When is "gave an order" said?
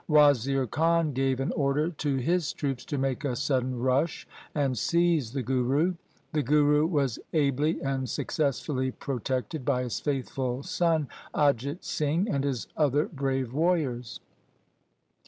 1.13-1.91